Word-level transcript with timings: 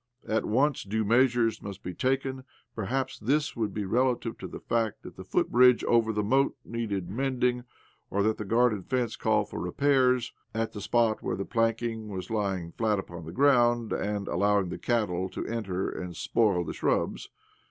At 0.27 0.45
once 0.45 0.81
due 0.83 1.05
measures 1.05 1.61
must 1.61 1.83
be 1.83 1.93
taken. 1.93 2.43
Perhaps 2.73 3.19
this 3.19 3.55
would 3.55 3.71
be 3.71 3.85
relative 3.85 4.35
to 4.39 4.47
the 4.47 4.59
fact 4.59 5.03
that 5.03 5.15
the 5.15 5.23
footbridge 5.23 5.83
over 5.83 6.11
the 6.11 6.23
moat 6.23 6.57
needed 6.65 7.07
mending, 7.11 7.65
or 8.09 8.23
that 8.23 8.39
the 8.39 8.43
garden 8.43 8.81
fence 8.81 9.15
called 9.15 9.51
for 9.51 9.59
repairs 9.59 10.33
at 10.55 10.75
a 10.75 10.81
spot 10.81 11.21
where 11.21 11.35
the 11.37 11.45
planking 11.45 12.09
was 12.09 12.31
lying 12.31 12.71
flat 12.71 12.97
upon 12.97 13.25
the 13.25 13.31
ground 13.31 13.93
and 13.93 14.27
allowing 14.27 14.69
the 14.69 14.79
cattle 14.79 15.29
to 15.29 15.45
enter 15.45 15.87
and 15.91 16.15
spoil 16.17 16.63
the 16.63 16.73
shrubs 16.73 17.29